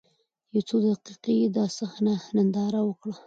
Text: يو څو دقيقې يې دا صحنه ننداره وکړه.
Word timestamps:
يو 0.53 0.61
څو 0.67 0.75
دقيقې 0.85 1.33
يې 1.41 1.47
دا 1.57 1.65
صحنه 1.77 2.15
ننداره 2.35 2.81
وکړه. 2.83 3.15